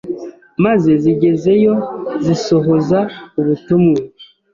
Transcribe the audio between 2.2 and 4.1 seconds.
zisohoza ubutumwa.